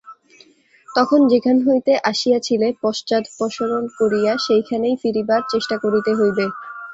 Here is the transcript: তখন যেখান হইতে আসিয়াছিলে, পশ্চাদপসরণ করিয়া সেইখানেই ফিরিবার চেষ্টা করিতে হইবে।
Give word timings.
তখন 0.89 1.19
যেখান 1.31 1.57
হইতে 1.67 1.93
আসিয়াছিলে, 2.11 2.67
পশ্চাদপসরণ 2.83 3.83
করিয়া 3.99 4.33
সেইখানেই 4.45 4.95
ফিরিবার 5.01 5.41
চেষ্টা 5.51 5.75
করিতে 5.83 6.11
হইবে। 6.19 6.45